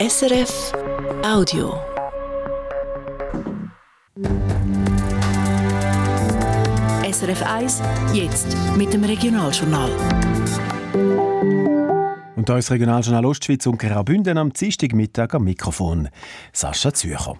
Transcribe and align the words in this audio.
SRF 0.00 0.72
Audio. 1.22 1.78
SRF 7.04 7.42
1, 7.42 7.82
jetzt 8.14 8.56
mit 8.78 8.94
dem 8.94 9.04
Regionaljournal. 9.04 9.90
Und 12.34 12.48
da 12.48 12.56
ist 12.56 12.70
Regionaljournal 12.70 13.26
Ostschweiz 13.26 13.66
und 13.66 13.78
Graubünden 13.78 14.38
am 14.38 14.54
Dienstagmittag 14.54 15.34
am 15.34 15.44
Mikrofon. 15.44 16.08
Sascha 16.54 16.94
Zürcher. 16.94 17.36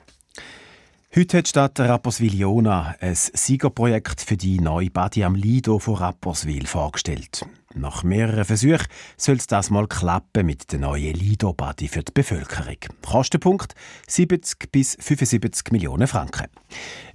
Heute 1.12 1.38
hat 1.38 1.46
die 1.46 1.48
Stadt 1.48 1.80
Rapperswil-Jona 1.80 2.94
ein 3.00 3.16
Siegerprojekt 3.16 4.20
für 4.20 4.36
die 4.36 4.60
neue 4.60 4.90
Badi 4.90 5.24
am 5.24 5.34
Lido 5.34 5.80
von 5.80 5.96
Rapperswil 5.96 6.68
vorgestellt. 6.68 7.44
Nach 7.74 8.04
mehreren 8.04 8.44
Versuchen 8.44 8.86
soll 9.16 9.34
es 9.34 9.48
das 9.48 9.70
mal 9.70 9.88
klappen 9.88 10.46
mit 10.46 10.70
der 10.70 10.78
neuen 10.78 11.14
Lido-Badi 11.14 11.88
für 11.88 12.04
die 12.04 12.12
Bevölkerung. 12.12 12.76
Kostenpunkt 13.04 13.74
70 14.06 14.70
bis 14.70 14.96
75 15.00 15.72
Millionen 15.72 16.06
Franken. 16.06 16.46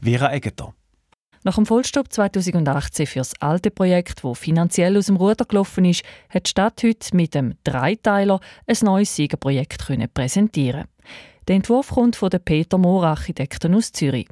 Vera 0.02 0.34
Egger. 0.34 0.74
Nach 1.46 1.56
dem 1.56 1.66
Vollstopp 1.66 2.12
2018 2.12 3.08
für 3.08 3.20
das 3.20 3.40
alte 3.40 3.72
Projekt, 3.72 4.26
wo 4.26 4.34
finanziell 4.34 4.98
aus 4.98 5.06
dem 5.06 5.16
Ruder 5.16 5.46
gelaufen 5.46 5.86
ist, 5.86 6.04
hat 6.30 6.48
die 6.48 6.50
Stadt 6.50 6.84
heute 6.84 7.16
mit 7.16 7.34
dem 7.34 7.54
Dreiteiler 7.64 8.42
ein 8.68 8.78
neues 8.82 9.16
Siegerprojekt 9.16 9.86
präsentieren 10.14 10.84
der 11.48 11.58
Entwurf 11.58 11.92
kommt 11.92 12.16
von 12.16 12.30
den 12.30 12.44
Peter 12.44 12.78
Mohr 12.78 13.06
Architekten 13.06 13.76
aus 13.76 13.92
Zürich. 13.92 14.28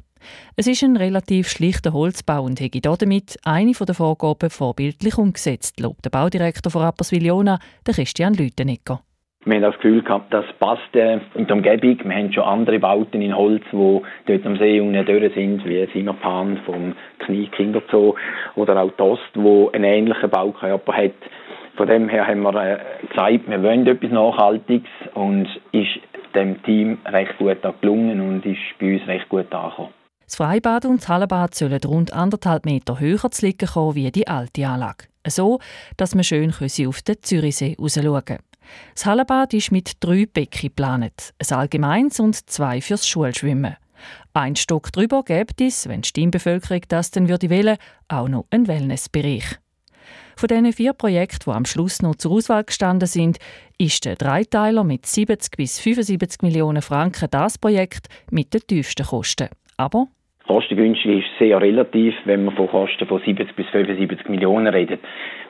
Es 0.56 0.66
ist 0.66 0.82
ein 0.82 0.96
relativ 0.96 1.48
schlichter 1.48 1.92
Holzbau 1.92 2.42
und 2.42 2.60
hätte 2.60 2.80
damit 2.80 3.36
eine 3.44 3.72
der 3.72 3.94
Vorgaben 3.94 4.50
vorbildlich 4.50 5.18
umgesetzt, 5.18 5.80
lobt 5.80 6.04
der 6.04 6.10
Baudirektor 6.10 6.72
von 6.72 6.82
Rapperswil-Jona, 6.82 7.58
Christian 7.84 8.34
Lütenegger. 8.34 9.00
Wir 9.44 9.56
haben 9.56 9.62
das 9.62 9.74
Gefühl 9.74 10.02
gehabt, 10.02 10.32
das 10.32 10.46
passt 10.58 10.94
äh, 10.94 11.20
in 11.34 11.46
der 11.46 11.56
Umgebung. 11.56 11.98
Wir 12.02 12.16
haben 12.16 12.32
schon 12.32 12.44
andere 12.44 12.78
Bauten 12.78 13.20
in 13.20 13.36
Holz, 13.36 13.62
die 13.70 14.00
dort 14.26 14.46
am 14.46 14.56
See 14.56 14.80
unten 14.80 15.04
durch 15.04 15.34
sind, 15.34 15.64
wie 15.66 15.86
Simmerpan 15.92 16.58
vom 16.64 16.94
Knie 17.18 17.48
Kinderzoo 17.48 18.14
oder 18.56 18.80
auch 18.80 18.90
Tost, 18.92 19.30
wo 19.34 19.68
einen 19.68 19.84
ähnlichen 19.84 20.30
Baukörper 20.30 20.94
hat. 20.94 21.12
Von 21.76 21.88
dem 21.88 22.08
her 22.08 22.26
haben 22.26 22.40
wir 22.40 22.54
äh, 22.54 22.78
gesagt, 23.06 23.46
wir 23.46 23.62
wollen 23.62 23.86
etwas 23.86 24.10
Nachhaltiges 24.10 24.88
und 25.12 25.46
ist 25.72 26.00
dem 26.34 26.62
Team 26.62 26.98
recht 27.06 27.36
gut 27.38 27.58
gelungen 27.80 28.20
und 28.20 28.44
ist 28.44 28.58
bei 28.78 28.94
uns 28.94 29.06
recht 29.06 29.28
gut 29.28 29.52
angekommen. 29.52 29.92
Das 30.24 30.36
Freibad 30.36 30.86
und 30.86 31.00
das 31.00 31.08
Hallenbad 31.08 31.54
sollen 31.54 31.80
rund 31.84 32.12
anderthalb 32.12 32.64
Meter 32.64 32.98
höher 32.98 33.30
zu 33.30 33.44
liegen 33.44 33.68
kommen 33.68 33.94
wie 33.94 34.10
die 34.10 34.26
alte 34.26 34.66
Anlage. 34.66 35.04
So, 35.26 35.60
dass 35.96 36.14
man 36.14 36.24
schön 36.24 36.50
auf 36.50 37.02
den 37.02 37.22
Zürichsee 37.22 37.76
rausschauen 37.78 38.24
kann. 38.24 38.38
Das 38.94 39.06
Hallenbad 39.06 39.52
ist 39.54 39.72
mit 39.72 39.92
drei 40.00 40.26
Becken 40.26 40.68
geplant. 40.68 41.34
Ein 41.38 41.56
allgemeins 41.56 42.20
und 42.20 42.50
zwei 42.50 42.80
fürs 42.80 43.06
Schulschwimmen. 43.06 43.76
Ein 44.32 44.56
Stock 44.56 44.92
drüber 44.92 45.22
gibt 45.22 45.60
es, 45.60 45.88
wenn 45.88 46.02
die 46.02 46.08
Stimmbevölkerung 46.08 46.82
das 46.88 47.10
dann 47.10 47.28
würde 47.28 47.50
wählen, 47.50 47.76
auch 48.08 48.28
noch 48.28 48.46
einen 48.50 48.66
Wellnessbereich. 48.66 49.58
Von 50.36 50.48
diesen 50.48 50.72
vier 50.72 50.92
Projekten, 50.92 51.50
die 51.50 51.56
am 51.56 51.64
Schluss 51.64 52.02
noch 52.02 52.16
zur 52.16 52.32
Auswahl 52.32 52.64
gestanden 52.64 53.06
sind, 53.06 53.38
ist 53.78 54.04
der 54.04 54.16
Dreiteiler 54.16 54.84
mit 54.84 55.06
70 55.06 55.56
bis 55.56 55.80
75 55.80 56.42
Millionen 56.42 56.82
Franken 56.82 57.28
das 57.30 57.58
Projekt 57.58 58.08
mit 58.30 58.52
den 58.54 58.60
tiefsten 58.66 59.06
Kosten. 59.06 59.48
Aber 59.76 60.06
Kostengünstig 60.46 61.20
ist 61.20 61.38
sehr 61.38 61.60
relativ, 61.60 62.14
wenn 62.26 62.44
man 62.44 62.54
von 62.54 62.68
Kosten 62.68 63.06
von 63.06 63.20
70 63.20 63.56
bis 63.56 63.66
75 63.68 64.28
Millionen 64.28 64.66
redet. 64.66 65.00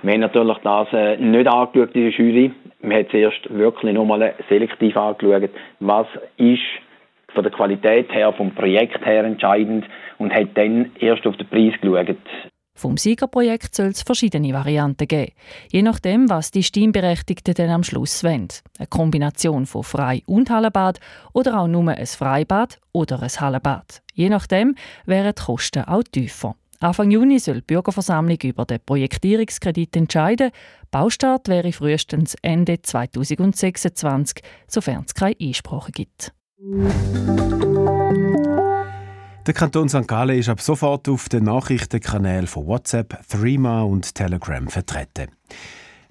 Wir 0.02 0.12
haben 0.12 0.20
natürlich 0.20 0.58
das 0.58 0.88
äh, 0.92 1.16
nicht 1.16 1.48
angeschaut 1.48 1.94
in 1.94 2.02
der 2.02 2.10
Jury. 2.10 2.52
Wir 2.80 2.96
haben 2.98 3.10
zuerst 3.10 3.52
wirklich 3.52 3.92
nochmal 3.92 4.34
selektiv 4.48 4.96
angeschaut, 4.96 5.50
was 5.80 6.06
ist 6.36 6.62
von 7.34 7.42
der 7.42 7.52
Qualität 7.52 8.12
her, 8.12 8.32
vom 8.32 8.54
Projekt 8.54 9.04
her 9.04 9.24
entscheidend 9.24 9.84
und 10.18 10.32
hat 10.32 10.50
dann 10.54 10.92
erst 11.00 11.26
auf 11.26 11.36
den 11.36 11.48
Preis 11.48 11.74
geschaut. 11.80 12.16
Vom 12.76 12.96
Siegerprojekt 12.96 13.74
soll 13.74 13.88
es 13.88 14.02
verschiedene 14.02 14.52
Varianten 14.52 15.06
geben, 15.06 15.32
je 15.70 15.82
nachdem, 15.82 16.28
was 16.28 16.50
die 16.50 16.64
Stimmberechtigten 16.64 17.54
dann 17.54 17.70
am 17.70 17.84
Schluss 17.84 18.24
wollen. 18.24 18.48
Eine 18.78 18.88
Kombination 18.88 19.64
von 19.64 19.84
Frei- 19.84 20.22
und 20.26 20.50
Hallenbad 20.50 20.98
oder 21.32 21.60
auch 21.60 21.68
nur 21.68 21.88
ein 21.88 22.06
Freibad 22.06 22.80
oder 22.92 23.22
ein 23.22 23.28
Hallenbad. 23.28 24.02
Je 24.14 24.28
nachdem 24.28 24.74
wären 25.06 25.34
die 25.36 25.42
Kosten 25.42 25.84
auch 25.84 26.02
tiefer. 26.02 26.56
Anfang 26.80 27.10
Juni 27.12 27.38
soll 27.38 27.56
die 27.56 27.60
Bürgerversammlung 27.62 28.38
über 28.42 28.64
den 28.64 28.80
Projektierungskredit 28.84 29.96
entscheiden. 29.96 30.50
Baustart 30.90 31.48
wäre 31.48 31.72
frühestens 31.72 32.34
Ende 32.42 32.82
2026, 32.82 34.42
sofern 34.66 35.04
es 35.06 35.14
keine 35.14 35.36
Einsprache 35.40 35.92
gibt. 35.92 36.32
Der 39.46 39.52
Kanton 39.52 39.90
St. 39.90 40.08
Gallen 40.08 40.38
ist 40.38 40.48
ab 40.48 40.62
sofort 40.62 41.06
auf 41.06 41.28
den 41.28 41.44
Nachrichtenkanälen 41.44 42.46
von 42.46 42.66
WhatsApp, 42.66 43.28
Threema 43.28 43.82
und 43.82 44.14
Telegram 44.14 44.66
vertreten. 44.68 45.26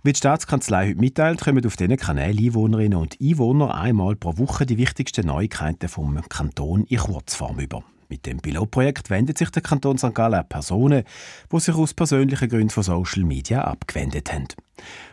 Wie 0.04 0.14
die 0.14 0.18
Staatskanzlei 0.20 0.90
heute 0.90 1.00
mitteilt, 1.00 1.42
kommen 1.42 1.66
auf 1.66 1.76
diesen 1.76 1.98
Kanälen 1.98 2.38
Einwohnerinnen 2.38 3.00
und 3.00 3.18
Einwohner 3.20 3.74
einmal 3.74 4.16
pro 4.16 4.38
Woche 4.38 4.68
die 4.68 4.78
wichtigsten 4.78 5.26
Neuigkeiten 5.26 5.90
vom 5.90 6.22
Kanton 6.30 6.84
in 6.84 7.00
Kurzform 7.00 7.58
über. 7.58 7.84
Mit 8.08 8.28
dem 8.28 8.38
Pilotprojekt 8.38 9.10
wendet 9.10 9.40
sich 9.40 9.50
der 9.50 9.64
Kanton 9.64 9.98
St. 9.98 10.14
Gallen 10.14 10.36
an 10.36 10.48
Personen, 10.48 11.04
die 11.52 11.60
sich 11.60 11.74
aus 11.74 11.96
persönlichen 11.96 12.50
Gründen 12.50 12.70
von 12.70 12.84
Social 12.84 13.24
Media 13.24 13.64
abgewendet 13.64 14.32
haben. 14.32 14.48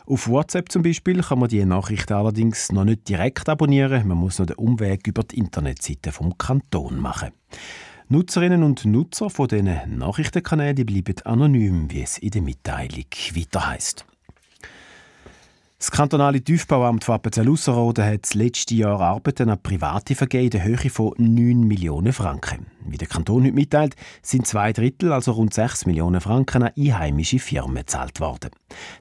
Auf 0.05 0.29
WhatsApp 0.29 0.71
zum 0.71 0.83
Beispiel 0.83 1.23
kann 1.23 1.39
man 1.39 1.49
die 1.49 1.65
Nachrichten 1.65 2.13
allerdings 2.13 2.71
noch 2.71 2.85
nicht 2.85 3.09
direkt 3.09 3.49
abonnieren, 3.49 4.07
man 4.07 4.19
muss 4.19 4.39
noch 4.39 4.45
den 4.45 4.57
Umweg 4.57 5.07
über 5.07 5.23
die 5.23 5.39
Internetseite 5.39 6.13
vom 6.13 6.37
Kanton 6.37 7.01
machen. 7.01 7.31
Nutzerinnen 8.13 8.65
und 8.65 8.85
Nutzer 8.87 9.31
von 9.31 9.47
diesen 9.47 9.99
Nachrichtenkanälen 9.99 10.85
bleiben 10.85 11.15
anonym, 11.25 11.93
wie 11.93 12.03
es 12.03 12.19
in 12.19 12.31
der 12.31 12.43
Mitteilung 12.43 13.05
weiter 13.37 13.69
heisst. 13.69 14.05
Das 15.79 15.93
kantonale 15.93 16.43
Tiefbauamt 16.43 17.05
von 17.05 17.15
Appenzell-Ausserrhoden 17.15 18.05
hat 18.05 18.25
das 18.25 18.35
letzte 18.35 18.75
Jahr 18.75 19.01
Arbeiten 19.01 19.49
an 19.49 19.63
Private 19.63 20.17
vergeben 20.17 20.47
in 20.47 20.51
der 20.51 20.65
Höhe 20.65 20.91
von 20.91 21.15
9 21.19 21.61
Millionen 21.61 22.13
Franken. 22.13 22.67
Wie 22.85 22.99
der 22.99 23.07
Kanton 23.07 23.45
heute 23.45 23.55
mitteilt, 23.55 23.95
sind 24.23 24.45
zwei 24.45 24.73
Drittel, 24.73 25.13
also 25.13 25.31
rund 25.31 25.55
6 25.55 25.87
Millionen 25.87 26.21
Franken, 26.21 26.65
an 26.65 26.73
einheimische 26.77 27.39
Firmen 27.39 27.77
gezahlt 27.77 28.19
worden. 28.19 28.51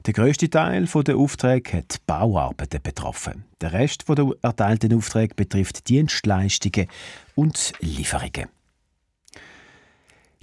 Der 0.06 0.14
grösste 0.14 0.48
Teil 0.48 0.84
der 0.84 1.16
Aufträge 1.16 1.78
hat 1.78 1.96
Bauarbeiten 2.06 2.80
betroffen. 2.80 3.44
Der 3.60 3.72
Rest 3.72 4.04
der 4.08 4.30
erteilten 4.40 4.94
Aufträge 4.94 5.34
betrifft 5.34 5.88
Dienstleistungen 5.88 6.86
und 7.34 7.72
Lieferungen. 7.80 8.46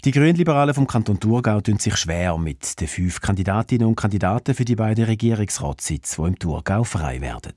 Die 0.06 0.12
Grünliberalen 0.12 0.76
vom 0.76 0.86
Kanton 0.86 1.20
Thurgau 1.20 1.60
tun 1.60 1.80
sich 1.80 1.98
schwer 1.98 2.38
mit 2.38 2.80
den 2.80 2.88
fünf 2.88 3.20
Kandidatinnen 3.20 3.88
und 3.88 3.96
Kandidaten 3.96 4.54
für 4.54 4.64
die 4.64 4.76
beiden 4.76 5.06
Regierungsratssitze, 5.06 6.22
die 6.22 6.28
im 6.28 6.38
Thurgau 6.38 6.84
frei 6.84 7.20
werden. 7.20 7.56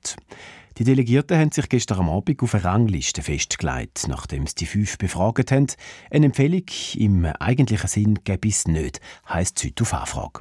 Die 0.80 0.84
Delegierten 0.84 1.36
haben 1.36 1.52
sich 1.52 1.68
gestern 1.68 2.08
Abend 2.08 2.42
auf 2.42 2.54
eine 2.54 2.64
Rangliste 2.64 3.20
festgelegt, 3.20 4.06
nachdem 4.08 4.46
sie 4.46 4.54
die 4.54 4.64
fünf 4.64 4.96
befragt 4.96 5.52
haben. 5.52 5.66
Eine 6.10 6.24
Empfehlung 6.24 6.64
im 6.94 7.26
eigentlichen 7.26 7.86
Sinn 7.86 8.18
gäbe 8.24 8.48
es 8.48 8.66
nicht, 8.66 8.98
heisst 9.28 9.58
es 9.58 9.64
heute 9.66 9.82
auf 9.82 9.92
Anfrage. 9.92 10.40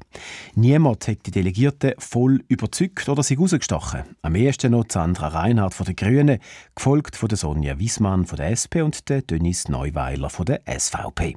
Niemand 0.56 1.10
hat 1.10 1.26
die 1.26 1.32
Delegierten 1.32 1.92
voll 1.98 2.42
überzeugt 2.48 3.10
oder 3.10 3.22
sich 3.22 3.38
rausgestochen. 3.38 4.04
Am 4.22 4.34
ehesten 4.34 4.72
noch 4.72 4.86
Sandra 4.88 5.28
Reinhardt 5.28 5.74
von 5.74 5.86
den 5.86 5.98
Grünen, 5.98 6.40
gefolgt 6.74 7.18
von 7.18 7.30
Sonja 7.32 7.78
Wiesmann 7.78 8.26
von 8.26 8.38
der 8.38 8.52
SP 8.56 8.80
und 8.82 9.10
Dennis 9.10 9.68
Neuweiler 9.68 10.30
von 10.30 10.46
der 10.46 10.62
SVP. 10.66 11.36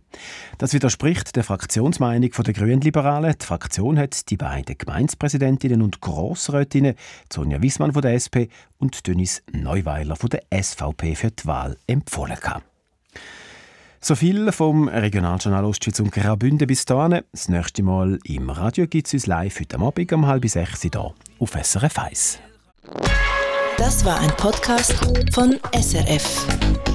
Das 0.59 0.75
widerspricht 0.75 1.35
der 1.35 1.43
Fraktionsmeinung 1.43 2.31
der 2.31 2.55
Grünliberalen. 2.55 3.35
Die 3.37 3.47
Fraktion 3.47 3.99
hat 3.99 4.31
die 4.31 4.37
beiden 4.37 4.79
Gemeindepräsidentinnen 4.79 5.83
und 5.83 6.01
Grossrätinnen, 6.01 6.95
Sonja 7.33 7.61
Wiesmann 7.61 7.95
von 7.95 8.03
der 8.03 8.15
SP 8.15 8.47
und 8.83 9.07
Dennis 9.07 9.43
Neuweiler 9.53 10.17
von 10.17 10.29
der 10.29 10.43
SVP 10.53 11.15
für 11.15 11.31
die 11.31 11.47
Wahl 11.47 11.79
empfohlen. 11.87 12.37
So 14.01 14.17
viel 14.17 14.51
vom 14.51 14.89
Regionaljournal 14.89 15.65
Ostschweiz 15.65 16.01
und 16.01 16.11
Graubünden 16.11 16.67
bis 16.67 16.85
dahin. 16.85 17.23
Das 17.31 17.49
nächste 17.49 17.85
Mal 17.85 18.19
im 18.25 18.51
Radio 18.51 18.89
gibt 18.89 19.07
es 19.07 19.15
uns 19.15 19.27
live 19.27 19.61
heute 19.61 19.79
Abend 19.79 20.13
um 20.13 20.27
halb 20.27 20.47
sechs 20.49 20.83
hier 20.83 21.15
auf 21.39 21.51
SRF 21.53 21.99
1. 21.99 22.39
Das 23.79 24.05
war 24.05 24.19
ein 24.19 24.31
Podcast 24.37 24.95
von 25.33 25.57
SRF. 25.73 26.92